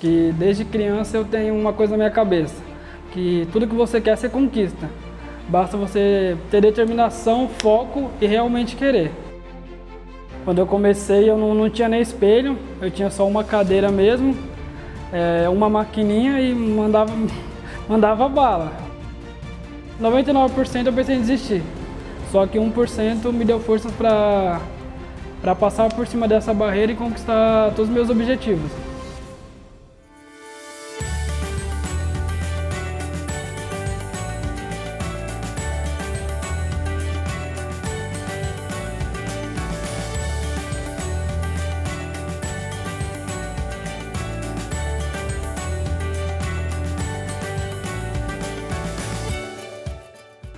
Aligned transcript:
que 0.00 0.34
desde 0.36 0.64
criança 0.64 1.16
eu 1.16 1.24
tenho 1.24 1.54
uma 1.54 1.72
coisa 1.72 1.92
na 1.92 1.98
minha 1.98 2.10
cabeça, 2.10 2.56
que 3.12 3.46
tudo 3.52 3.68
que 3.68 3.74
você 3.74 4.00
quer 4.00 4.16
você 4.16 4.28
conquista. 4.28 4.88
Basta 5.46 5.76
você 5.76 6.36
ter 6.50 6.60
determinação, 6.62 7.48
foco 7.58 8.10
e 8.20 8.26
realmente 8.26 8.76
querer. 8.76 9.12
Quando 10.44 10.58
eu 10.58 10.66
comecei 10.66 11.28
eu 11.28 11.36
não, 11.36 11.54
não 11.54 11.68
tinha 11.68 11.88
nem 11.88 12.00
espelho, 12.00 12.56
eu 12.80 12.90
tinha 12.90 13.10
só 13.10 13.28
uma 13.28 13.44
cadeira 13.44 13.90
mesmo, 13.90 14.34
é, 15.12 15.48
uma 15.48 15.68
maquininha 15.68 16.40
e 16.40 16.54
mandava, 16.54 17.12
mandava 17.86 18.28
bala. 18.28 18.72
99% 20.00 20.86
eu 20.86 20.92
pensei 20.94 21.16
em 21.16 21.20
desistir, 21.20 21.62
só 22.32 22.46
que 22.46 22.58
1% 22.58 23.30
me 23.32 23.44
deu 23.44 23.60
forças 23.60 23.92
para 23.92 24.60
passar 25.56 25.92
por 25.92 26.06
cima 26.06 26.26
dessa 26.26 26.54
barreira 26.54 26.92
e 26.92 26.96
conquistar 26.96 27.72
todos 27.74 27.90
os 27.90 27.94
meus 27.94 28.08
objetivos. 28.08 28.89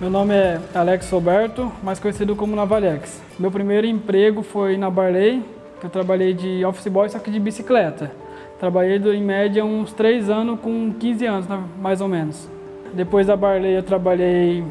Meu 0.03 0.11
nome 0.11 0.33
é 0.33 0.59
Alex 0.75 1.09
Roberto, 1.09 1.71
mais 1.81 1.97
conhecido 1.97 2.35
como 2.35 2.57
Navalex. 2.57 3.23
Meu 3.39 3.49
primeiro 3.49 3.87
emprego 3.87 4.43
foi 4.43 4.75
na 4.75 4.89
Barley, 4.89 5.41
que 5.79 5.85
eu 5.85 5.89
trabalhei 5.89 6.33
de 6.33 6.65
office 6.65 6.89
boy, 6.89 7.07
só 7.07 7.19
que 7.19 7.31
de 7.31 7.39
bicicleta. 7.39 8.11
Trabalhei 8.59 8.97
em 8.97 9.23
média 9.23 9.63
uns 9.63 9.93
3 9.93 10.29
anos 10.29 10.59
com 10.59 10.91
15 10.91 11.25
anos, 11.25 11.47
né, 11.47 11.57
mais 11.81 12.01
ou 12.01 12.09
menos. 12.09 12.49
Depois 12.93 13.27
da 13.27 13.37
Barley 13.37 13.75
eu 13.75 13.81
trabalhei, 13.81 14.61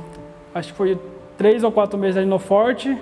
acho 0.54 0.72
que 0.72 0.76
foi 0.76 0.98
3 1.38 1.64
ou 1.64 1.72
4 1.72 1.98
meses 1.98 2.18
ali 2.18 2.26
no 2.26 2.38
Forte. 2.38 2.94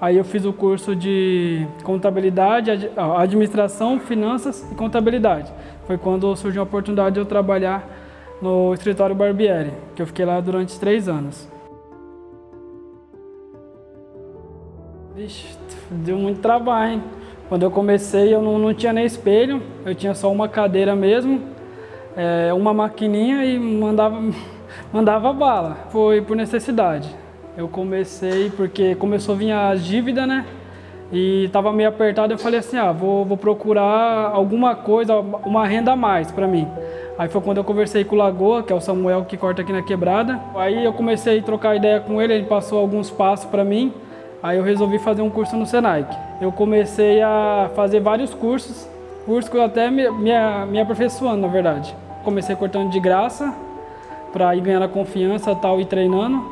Aí 0.00 0.16
eu 0.16 0.24
fiz 0.24 0.44
o 0.44 0.52
curso 0.52 0.96
de 0.96 1.64
contabilidade, 1.84 2.90
administração, 3.16 4.00
finanças 4.00 4.68
e 4.72 4.74
contabilidade. 4.74 5.52
Foi 5.86 5.96
quando 5.96 6.34
surgiu 6.34 6.62
a 6.62 6.64
oportunidade 6.64 7.14
de 7.14 7.20
eu 7.20 7.26
trabalhar 7.26 7.88
no 8.42 8.74
escritório 8.74 9.14
Barbieri, 9.14 9.70
que 9.94 10.02
eu 10.02 10.06
fiquei 10.08 10.24
lá 10.24 10.40
durante 10.40 10.76
três 10.80 11.08
anos. 11.08 11.48
Vixe, 15.20 15.44
deu 15.90 16.16
muito 16.16 16.40
trabalho, 16.40 16.92
hein? 16.92 17.02
Quando 17.46 17.62
eu 17.62 17.70
comecei 17.70 18.34
eu 18.34 18.40
não, 18.40 18.58
não 18.58 18.72
tinha 18.72 18.90
nem 18.90 19.04
espelho, 19.04 19.62
eu 19.84 19.94
tinha 19.94 20.14
só 20.14 20.32
uma 20.32 20.48
cadeira 20.48 20.96
mesmo, 20.96 21.42
é, 22.16 22.50
uma 22.54 22.72
maquininha 22.72 23.44
e 23.44 23.58
mandava, 23.58 24.18
mandava 24.90 25.30
bala. 25.34 25.76
Foi 25.90 26.22
por 26.22 26.34
necessidade. 26.34 27.14
Eu 27.54 27.68
comecei 27.68 28.48
porque 28.48 28.94
começou 28.94 29.34
a 29.34 29.38
vir 29.38 29.52
as 29.52 29.84
dívidas, 29.84 30.26
né? 30.26 30.46
E 31.12 31.44
estava 31.44 31.70
meio 31.70 31.90
apertado, 31.90 32.32
eu 32.32 32.38
falei 32.38 32.60
assim, 32.60 32.78
ah, 32.78 32.90
vou, 32.90 33.22
vou 33.26 33.36
procurar 33.36 34.30
alguma 34.32 34.74
coisa, 34.74 35.16
uma 35.16 35.66
renda 35.66 35.92
a 35.92 35.96
mais 35.96 36.32
para 36.32 36.48
mim. 36.48 36.66
Aí 37.18 37.28
foi 37.28 37.42
quando 37.42 37.58
eu 37.58 37.64
conversei 37.64 38.04
com 38.04 38.14
o 38.14 38.18
Lagoa, 38.18 38.62
que 38.62 38.72
é 38.72 38.76
o 38.76 38.80
Samuel 38.80 39.26
que 39.26 39.36
corta 39.36 39.60
aqui 39.60 39.70
na 39.70 39.82
quebrada. 39.82 40.40
Aí 40.56 40.82
eu 40.82 40.94
comecei 40.94 41.40
a 41.40 41.42
trocar 41.42 41.76
ideia 41.76 42.00
com 42.00 42.22
ele, 42.22 42.32
ele 42.32 42.46
passou 42.46 42.78
alguns 42.78 43.10
passos 43.10 43.44
para 43.44 43.62
mim. 43.62 43.92
Aí 44.42 44.56
eu 44.56 44.64
resolvi 44.64 44.98
fazer 44.98 45.22
um 45.22 45.30
curso 45.30 45.56
no 45.56 45.66
Senai. 45.66 46.06
Eu 46.40 46.50
comecei 46.50 47.20
a 47.20 47.70
fazer 47.74 48.00
vários 48.00 48.32
cursos, 48.32 48.88
cursos 49.26 49.50
que 49.50 49.56
eu 49.56 49.62
até 49.62 49.90
me, 49.90 50.10
me, 50.10 50.32
me 50.70 50.80
aperfeiçoando, 50.80 51.42
na 51.42 51.48
verdade. 51.48 51.94
Comecei 52.24 52.56
cortando 52.56 52.90
de 52.90 52.98
graça, 52.98 53.54
para 54.32 54.54
ir 54.54 54.60
ganhando 54.60 54.84
a 54.84 54.88
confiança 54.88 55.54
tal 55.54 55.80
e 55.80 55.84
treinando. 55.84 56.42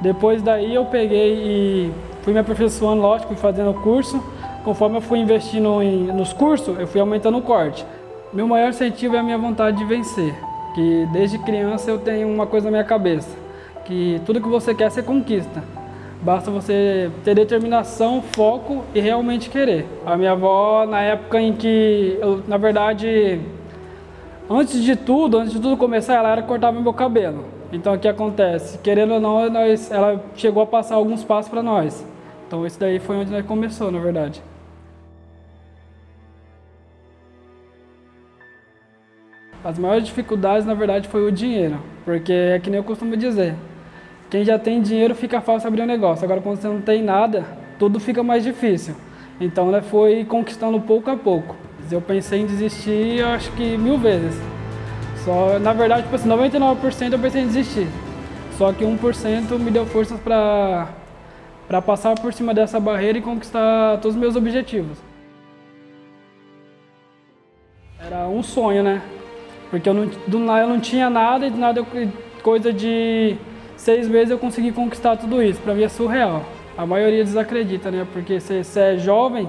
Depois 0.00 0.42
daí 0.42 0.74
eu 0.74 0.84
peguei 0.86 1.34
e 1.34 1.92
fui 2.22 2.32
me 2.32 2.38
aperfeiçoando, 2.38 3.00
lógico, 3.00 3.34
fazendo 3.34 3.72
curso. 3.74 4.22
Conforme 4.64 4.98
eu 4.98 5.00
fui 5.00 5.18
investindo 5.18 5.82
em, 5.82 6.04
nos 6.06 6.32
cursos, 6.32 6.78
eu 6.78 6.86
fui 6.86 7.00
aumentando 7.00 7.38
o 7.38 7.42
corte. 7.42 7.84
Meu 8.32 8.46
maior 8.46 8.68
incentivo 8.68 9.16
é 9.16 9.18
a 9.18 9.22
minha 9.22 9.38
vontade 9.38 9.78
de 9.78 9.84
vencer, 9.84 10.34
que 10.74 11.08
desde 11.12 11.38
criança 11.38 11.90
eu 11.90 11.98
tenho 11.98 12.28
uma 12.28 12.46
coisa 12.46 12.66
na 12.66 12.70
minha 12.70 12.84
cabeça, 12.84 13.36
que 13.84 14.20
tudo 14.24 14.40
que 14.40 14.48
você 14.48 14.74
quer 14.74 14.90
você 14.90 15.02
conquista. 15.02 15.62
Basta 16.22 16.50
você 16.50 17.10
ter 17.24 17.34
determinação, 17.34 18.20
foco 18.20 18.84
e 18.94 19.00
realmente 19.00 19.48
querer. 19.48 19.86
A 20.04 20.16
minha 20.18 20.32
avó, 20.32 20.84
na 20.84 21.00
época 21.00 21.40
em 21.40 21.54
que 21.54 22.18
eu, 22.20 22.42
na 22.46 22.58
verdade, 22.58 23.40
antes 24.48 24.82
de 24.82 24.96
tudo, 24.96 25.38
antes 25.38 25.52
de 25.52 25.60
tudo 25.60 25.78
começar, 25.78 26.14
ela 26.14 26.30
era 26.30 26.42
cortava 26.42 26.78
meu 26.78 26.92
cabelo. 26.92 27.46
Então 27.72 27.94
o 27.94 27.98
que 27.98 28.06
acontece? 28.06 28.78
Querendo 28.78 29.14
ou 29.14 29.20
não, 29.20 29.48
nós, 29.48 29.90
ela 29.90 30.22
chegou 30.34 30.62
a 30.62 30.66
passar 30.66 30.96
alguns 30.96 31.24
passos 31.24 31.50
para 31.50 31.62
nós. 31.62 32.06
Então 32.46 32.66
isso 32.66 32.78
daí 32.78 32.98
foi 32.98 33.16
onde 33.16 33.30
nós 33.30 33.46
começou, 33.46 33.90
na 33.90 33.98
verdade. 33.98 34.42
As 39.64 39.78
maiores 39.78 40.06
dificuldades, 40.06 40.66
na 40.66 40.74
verdade, 40.74 41.08
foi 41.08 41.26
o 41.26 41.30
dinheiro, 41.30 41.78
porque 42.04 42.32
é 42.32 42.58
que 42.58 42.68
nem 42.68 42.78
eu 42.78 42.84
costumo 42.84 43.16
dizer, 43.16 43.54
quem 44.30 44.44
já 44.44 44.58
tem 44.58 44.80
dinheiro 44.80 45.14
fica 45.14 45.40
fácil 45.40 45.68
abrir 45.68 45.82
um 45.82 45.86
negócio. 45.86 46.24
Agora, 46.24 46.40
quando 46.40 46.60
você 46.60 46.68
não 46.68 46.80
tem 46.80 47.02
nada, 47.02 47.44
tudo 47.78 47.98
fica 47.98 48.22
mais 48.22 48.44
difícil. 48.44 48.94
Então, 49.40 49.70
né, 49.70 49.82
foi 49.82 50.24
conquistando 50.24 50.80
pouco 50.80 51.10
a 51.10 51.16
pouco. 51.16 51.56
Eu 51.90 52.00
pensei 52.00 52.40
em 52.40 52.46
desistir, 52.46 53.24
acho 53.24 53.50
que 53.52 53.76
mil 53.76 53.98
vezes. 53.98 54.40
Só, 55.24 55.58
na 55.58 55.72
verdade, 55.72 56.04
tipo 56.04 56.14
assim, 56.14 56.28
99% 56.28 57.12
eu 57.12 57.18
pensei 57.18 57.42
em 57.42 57.46
desistir. 57.46 57.88
Só 58.56 58.72
que 58.72 58.84
1% 58.84 59.58
me 59.58 59.70
deu 59.70 59.84
forças 59.84 60.20
para 60.20 60.88
para 61.66 61.80
passar 61.80 62.16
por 62.16 62.32
cima 62.32 62.52
dessa 62.52 62.80
barreira 62.80 63.18
e 63.18 63.22
conquistar 63.22 63.98
todos 63.98 64.16
os 64.16 64.20
meus 64.20 64.34
objetivos. 64.34 64.98
Era 68.04 68.26
um 68.26 68.42
sonho, 68.42 68.82
né? 68.82 69.00
Porque 69.70 69.88
eu 69.88 69.94
não, 69.94 70.10
do 70.26 70.40
nada 70.40 70.62
eu 70.62 70.68
não 70.68 70.80
tinha 70.80 71.08
nada 71.08 71.46
e 71.46 71.50
do 71.50 71.56
nada 71.56 71.78
eu, 71.78 71.86
coisa 72.42 72.72
de 72.72 73.36
seis 73.80 74.06
meses 74.06 74.30
eu 74.30 74.38
consegui 74.38 74.72
conquistar 74.72 75.16
tudo 75.16 75.42
isso. 75.42 75.60
Para 75.60 75.74
mim 75.74 75.82
é 75.82 75.88
surreal. 75.88 76.44
A 76.76 76.84
maioria 76.84 77.24
desacredita, 77.24 77.90
né? 77.90 78.06
Porque 78.12 78.38
você, 78.38 78.62
é 78.78 78.96
jovem, 78.98 79.48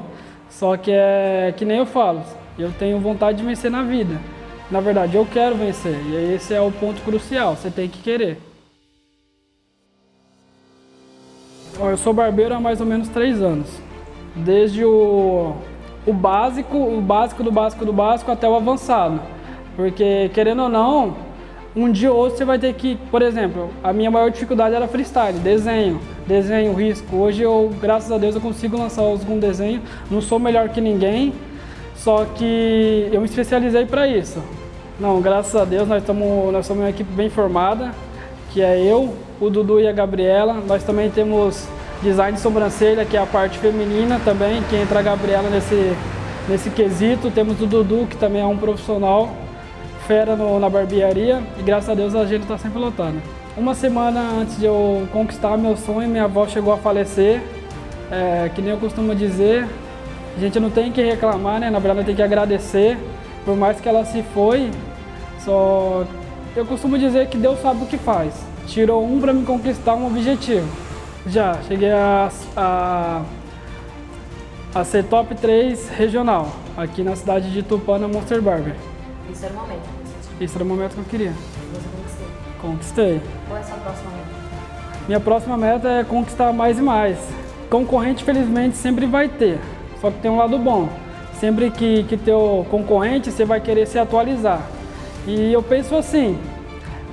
só 0.49 0.77
que 0.77 0.91
é 0.91 1.53
que 1.55 1.65
nem 1.65 1.77
eu 1.77 1.85
falo, 1.85 2.23
eu 2.57 2.71
tenho 2.71 2.99
vontade 2.99 3.39
de 3.39 3.43
vencer 3.43 3.69
na 3.69 3.83
vida. 3.83 4.19
Na 4.69 4.79
verdade, 4.79 5.17
eu 5.17 5.25
quero 5.25 5.55
vencer. 5.55 5.95
E 6.07 6.33
esse 6.33 6.53
é 6.53 6.61
o 6.61 6.71
ponto 6.71 7.01
crucial, 7.01 7.55
você 7.55 7.69
tem 7.69 7.89
que 7.89 8.01
querer. 8.01 8.37
Eu 11.79 11.97
sou 11.97 12.13
barbeiro 12.13 12.55
há 12.55 12.59
mais 12.59 12.79
ou 12.79 12.87
menos 12.87 13.09
três 13.09 13.41
anos. 13.41 13.67
Desde 14.35 14.85
o, 14.85 15.55
o 16.05 16.13
básico, 16.13 16.77
o 16.77 17.01
básico 17.01 17.43
do 17.43 17.51
básico 17.51 17.83
do 17.83 17.91
básico 17.91 18.31
até 18.31 18.47
o 18.47 18.55
avançado. 18.55 19.19
Porque, 19.75 20.29
querendo 20.33 20.63
ou 20.63 20.69
não, 20.69 21.15
um 21.75 21.91
dia 21.91 22.11
ou 22.11 22.17
outro 22.17 22.37
você 22.37 22.45
vai 22.45 22.59
ter 22.59 22.73
que, 22.73 22.97
por 23.09 23.21
exemplo, 23.21 23.69
a 23.83 23.93
minha 23.93 24.11
maior 24.11 24.29
dificuldade 24.29 24.75
era 24.75 24.87
freestyle, 24.87 25.39
desenho, 25.39 26.01
desenho, 26.27 26.73
risco. 26.73 27.15
Hoje 27.15 27.41
eu, 27.43 27.71
graças 27.81 28.11
a 28.11 28.17
Deus, 28.17 28.35
eu 28.35 28.41
consigo 28.41 28.77
lançar 28.77 29.01
algum 29.01 29.39
desenho. 29.39 29.81
Não 30.09 30.21
sou 30.21 30.37
melhor 30.37 30.69
que 30.69 30.81
ninguém, 30.81 31.33
só 31.95 32.25
que 32.25 33.09
eu 33.11 33.21
me 33.21 33.25
especializei 33.25 33.85
para 33.85 34.07
isso. 34.07 34.41
Não, 34.99 35.21
graças 35.21 35.55
a 35.55 35.63
Deus 35.63 35.87
nós 35.87 36.01
estamos, 36.01 36.51
nós 36.51 36.65
somos 36.65 36.83
uma 36.83 36.89
equipe 36.89 37.11
bem 37.13 37.29
formada, 37.29 37.91
que 38.51 38.61
é 38.61 38.79
eu, 38.79 39.13
o 39.39 39.49
Dudu 39.49 39.79
e 39.79 39.87
a 39.87 39.91
Gabriela. 39.93 40.55
Nós 40.67 40.83
também 40.83 41.09
temos 41.09 41.67
design 42.03 42.35
de 42.35 42.41
sobrancelha, 42.41 43.05
que 43.05 43.15
é 43.15 43.21
a 43.21 43.25
parte 43.25 43.57
feminina 43.57 44.19
também, 44.25 44.61
que 44.69 44.75
entra 44.75 44.99
a 44.99 45.01
Gabriela 45.01 45.49
nesse 45.49 45.95
nesse 46.49 46.69
quesito. 46.69 47.31
Temos 47.31 47.61
o 47.61 47.65
Dudu, 47.65 48.07
que 48.07 48.17
também 48.17 48.41
é 48.41 48.45
um 48.45 48.57
profissional 48.57 49.29
fera 50.07 50.35
no, 50.35 50.59
na 50.59 50.70
barbearia 50.70 51.41
e 51.58 51.64
graças 51.64 51.90
a 51.90 51.93
Deus 51.93 52.16
a 52.16 52.25
gente 52.25 52.43
está 52.43 52.58
sempre 52.58 52.79
lotando. 52.79 53.22
Uma 53.58 53.75
semana 53.75 54.22
antes 54.40 54.58
de 54.58 54.66
eu 54.66 55.08
conquistar 55.11 55.58
meu 55.58 55.75
sonho, 55.75 56.08
minha 56.08 56.23
avó 56.23 56.47
chegou 56.47 56.73
a 56.73 56.78
falecer. 56.78 57.41
É, 58.09 58.49
que 58.53 58.61
nem 58.61 58.72
eu 58.72 58.78
costumo 58.78 59.16
dizer, 59.16 59.66
a 60.35 60.40
gente 60.40 60.59
não 60.59 60.70
tem 60.70 60.91
que 60.91 61.02
reclamar, 61.02 61.59
né? 61.59 61.70
Na 61.70 61.79
verdade, 61.79 62.05
tem 62.05 62.16
que 62.16 62.22
agradecer. 62.22 62.97
Por 63.46 63.55
mais 63.55 63.79
que 63.79 63.87
ela 63.87 64.05
se 64.05 64.22
foi, 64.34 64.70
só 65.40 66.05
eu 66.55 66.66
costumo 66.66 66.97
dizer 66.97 67.28
que 67.28 67.37
Deus 67.37 67.59
sabe 67.61 67.84
o 67.84 67.87
que 67.87 67.97
faz. 67.97 68.34
Tirou 68.67 69.03
um 69.03 69.20
para 69.20 69.34
me 69.34 69.46
conquistar 69.46 69.96
um 69.96 70.08
objetivo. 70.08 70.67
Já 71.25 71.58
cheguei 71.67 71.91
a, 71.91 72.29
a, 72.55 73.22
a 74.73 74.84
ser 74.84 75.03
top 75.05 75.35
3 75.35 75.90
regional 75.90 76.49
aqui 76.75 77.03
na 77.03 77.16
cidade 77.16 77.52
de 77.52 77.64
Tupã, 77.64 77.97
na 77.97 78.08
Monster 78.08 78.41
Barber. 78.41 78.75
Isso 79.31 79.46
era 79.46 79.53
o 79.53 79.58
momento. 79.58 80.00
Esse 80.41 80.55
era 80.55 80.64
o 80.64 80.67
momento 80.67 80.96
que 80.96 80.99
eu 81.02 81.05
queria. 81.05 81.34
Você 81.72 81.88
conquistou. 81.96 82.28
Conquistei. 82.59 83.22
Qual 83.47 83.58
é 83.58 83.61
a 83.61 83.64
sua 83.64 83.78
próxima 83.78 84.09
meta? 84.09 84.28
Minha 85.08 85.20
próxima 85.20 85.58
meta 85.58 85.88
é 85.88 86.03
conquistar 86.03 86.52
mais 86.52 86.79
e 86.79 86.82
mais. 86.82 87.17
Concorrente, 87.70 88.23
felizmente, 88.23 88.76
sempre 88.76 89.05
vai 89.05 89.29
ter. 89.29 89.59
Só 90.02 90.09
que 90.09 90.17
tem 90.17 90.32
um 90.32 90.38
lado 90.38 90.58
bom. 90.58 90.90
Sempre 91.40 91.70
que, 91.70 92.03
que 92.05 92.17
teu 92.17 92.66
concorrente, 92.72 93.32
você 93.32 93.46
vai 93.46 93.61
querer 93.61 93.85
se 93.85 93.99
atualizar. 93.99 94.67
E 95.28 95.53
eu 95.53 95.61
penso 95.61 95.96
assim, 95.96 96.35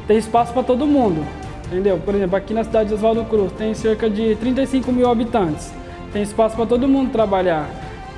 tem 0.06 0.16
espaço 0.16 0.54
para 0.54 0.62
todo 0.62 0.86
mundo, 0.86 1.22
entendeu? 1.66 1.98
Por 1.98 2.14
exemplo, 2.14 2.34
aqui 2.34 2.54
na 2.54 2.64
cidade 2.64 2.88
de 2.88 2.94
Oswaldo 2.94 3.26
Cruz 3.26 3.52
tem 3.52 3.74
cerca 3.74 4.08
de 4.08 4.36
35 4.36 4.90
mil 4.90 5.10
habitantes. 5.10 5.70
Tem 6.14 6.22
espaço 6.22 6.56
para 6.56 6.64
todo 6.64 6.88
mundo 6.88 7.12
trabalhar. 7.12 7.68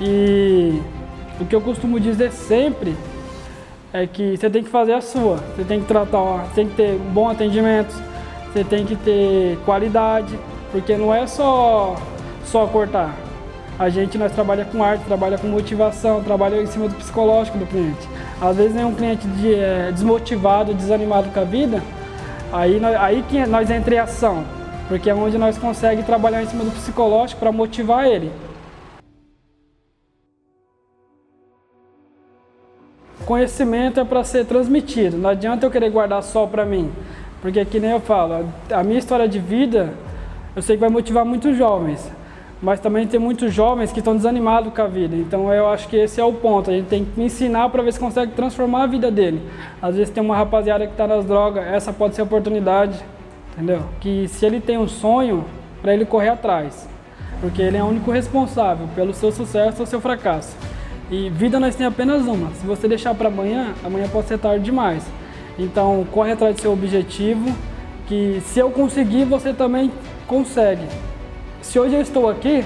E 0.01 0.81
o 1.41 1.45
que 1.45 1.55
eu 1.55 1.61
costumo 1.61 1.99
dizer 1.99 2.31
sempre 2.31 2.95
é 3.93 4.07
que 4.07 4.37
você 4.37 4.49
tem 4.49 4.63
que 4.63 4.71
fazer 4.71 4.95
a 4.95 5.01
sua. 5.01 5.37
Você 5.57 5.65
tem 5.65 5.81
que 5.81 5.87
tratar, 5.87 6.45
você 6.45 6.55
tem 6.55 6.69
que 6.69 6.77
ter 6.77 6.99
bom 7.13 7.29
atendimento, 7.29 7.95
você 8.53 8.65
tem 8.65 8.85
que 8.85 8.97
ter 8.97 9.59
qualidade, 9.65 10.39
porque 10.71 10.97
não 10.97 11.15
é 11.15 11.27
só 11.27 11.97
só 12.45 12.67
cortar. 12.67 13.15
A 13.79 13.89
gente 13.89 14.19
nós 14.19 14.33
trabalha 14.33 14.65
com 14.65 14.85
arte, 14.85 15.05
trabalha 15.05 15.39
com 15.39 15.47
motivação, 15.47 16.23
trabalha 16.23 16.61
em 16.61 16.67
cima 16.67 16.87
do 16.87 16.95
psicológico 16.97 17.57
do 17.57 17.67
cliente. 17.67 18.09
Às 18.41 18.57
vezes 18.57 18.77
é 18.77 18.85
um 18.85 18.95
cliente 18.95 19.27
de, 19.27 19.55
é, 19.55 19.91
desmotivado, 19.91 20.75
desanimado 20.75 21.31
com 21.31 21.41
a 21.41 21.45
vida, 21.45 21.83
aí 22.53 22.81
aí 22.99 23.25
que 23.29 23.47
nós 23.47 23.71
entra 23.71 23.95
em 23.95 23.99
ação, 23.99 24.45
porque 24.89 25.09
é 25.09 25.15
onde 25.15 25.39
nós 25.39 25.57
conseguimos 25.57 26.05
trabalhar 26.05 26.43
em 26.43 26.47
cima 26.47 26.65
do 26.65 26.71
psicológico 26.73 27.41
para 27.41 27.51
motivar 27.51 28.07
ele. 28.07 28.31
Conhecimento 33.31 34.01
é 34.01 34.05
para 34.05 34.25
ser 34.25 34.45
transmitido, 34.45 35.17
não 35.17 35.31
adianta 35.31 35.65
eu 35.65 35.71
querer 35.71 35.89
guardar 35.89 36.21
só 36.21 36.49
para 36.49 36.65
mim, 36.67 36.91
porque 37.41 37.65
que 37.65 37.79
nem 37.79 37.93
eu 37.93 38.01
falo, 38.01 38.45
a 38.73 38.83
minha 38.83 38.99
história 38.99 39.29
de 39.29 39.39
vida, 39.39 39.91
eu 40.57 40.61
sei 40.61 40.75
que 40.75 40.81
vai 40.81 40.91
motivar 40.91 41.25
muitos 41.25 41.57
jovens, 41.57 42.11
mas 42.61 42.81
também 42.81 43.07
tem 43.07 43.21
muitos 43.21 43.55
jovens 43.55 43.93
que 43.93 44.01
estão 44.01 44.17
desanimados 44.17 44.75
com 44.75 44.83
a 44.83 44.89
vida. 44.89 45.15
Então 45.15 45.55
eu 45.55 45.69
acho 45.69 45.87
que 45.87 45.97
esse 45.97 46.21
é 46.21 46.25
o 46.25 46.33
ponto. 46.33 46.71
A 46.71 46.73
gente 46.73 46.89
tem 46.89 47.05
que 47.05 47.23
ensinar 47.23 47.69
para 47.69 47.85
ver 47.85 47.93
se 47.93 48.01
consegue 48.01 48.33
transformar 48.33 48.83
a 48.83 48.87
vida 48.89 49.13
dele. 49.13 49.41
Às 49.81 49.95
vezes 49.95 50.13
tem 50.13 50.21
uma 50.21 50.37
rapaziada 50.37 50.85
que 50.85 50.93
está 50.93 51.07
nas 51.07 51.25
drogas, 51.25 51.65
essa 51.69 51.93
pode 51.93 52.17
ser 52.17 52.23
a 52.23 52.25
oportunidade, 52.25 52.99
entendeu? 53.53 53.83
Que 54.01 54.27
se 54.27 54.45
ele 54.45 54.59
tem 54.59 54.77
um 54.77 54.89
sonho, 54.89 55.45
para 55.81 55.95
ele 55.95 56.05
correr 56.05 56.31
atrás, 56.31 56.89
porque 57.41 57.63
ele 57.63 57.77
é 57.77 57.83
o 57.85 57.87
único 57.87 58.11
responsável 58.11 58.89
pelo 58.97 59.15
seu 59.15 59.31
sucesso 59.31 59.83
ou 59.83 59.87
seu 59.87 60.01
fracasso. 60.01 60.57
E 61.11 61.29
vida 61.29 61.59
nós 61.59 61.75
tem 61.75 61.87
apenas 61.87 62.25
uma. 62.25 62.51
Se 62.55 62.65
você 62.65 62.87
deixar 62.87 63.15
para 63.17 63.27
amanhã, 63.27 63.75
amanhã 63.85 64.07
pode 64.09 64.29
ser 64.29 64.39
tarde 64.39 64.65
demais. 64.65 65.03
Então, 65.59 66.07
corre 66.13 66.33
atrás 66.33 66.55
do 66.55 66.61
seu 66.61 66.73
objetivo, 66.73 67.53
que 68.07 68.41
se 68.47 68.61
eu 68.61 68.71
conseguir, 68.71 69.25
você 69.25 69.53
também 69.53 69.91
consegue. 70.29 70.87
Se 71.61 71.81
hoje 71.81 71.97
eu 71.97 72.01
estou 72.01 72.31
aqui, 72.31 72.65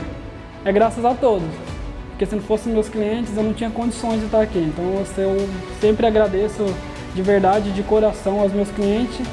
é 0.62 0.70
graças 0.70 1.02
a 1.06 1.14
todos. 1.14 1.48
Porque 2.10 2.26
se 2.26 2.34
não 2.34 2.42
fossem 2.42 2.70
meus 2.70 2.88
clientes, 2.88 3.34
eu 3.34 3.42
não 3.42 3.54
tinha 3.54 3.70
condições 3.70 4.20
de 4.20 4.26
estar 4.26 4.42
aqui. 4.42 4.58
Então, 4.58 4.84
eu 5.16 5.48
sempre 5.80 6.06
agradeço 6.06 6.66
de 7.14 7.22
verdade, 7.22 7.72
de 7.72 7.82
coração 7.82 8.40
aos 8.40 8.52
meus 8.52 8.70
clientes, 8.70 9.26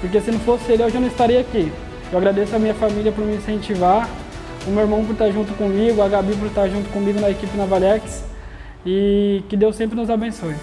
porque 0.00 0.20
se 0.20 0.32
não 0.32 0.40
fosse 0.40 0.72
ele, 0.72 0.82
eu 0.82 0.90
já 0.90 0.98
não 0.98 1.06
estaria 1.06 1.40
aqui. 1.40 1.70
Eu 2.10 2.18
agradeço 2.18 2.56
a 2.56 2.58
minha 2.58 2.74
família 2.74 3.12
por 3.12 3.24
me 3.24 3.36
incentivar, 3.36 4.08
o 4.66 4.70
meu 4.70 4.82
irmão 4.82 5.04
por 5.04 5.12
estar 5.12 5.30
junto 5.30 5.52
comigo, 5.54 6.02
a 6.02 6.08
Gabi 6.08 6.34
por 6.34 6.46
estar 6.48 6.68
junto 6.68 6.88
comigo 6.90 7.20
na 7.20 7.30
equipe 7.30 7.56
Navalex 7.56 8.35
e 8.86 9.42
que 9.48 9.56
Deus 9.56 9.76
sempre 9.76 9.96
nos 9.96 10.08
abençoe. 10.08 10.54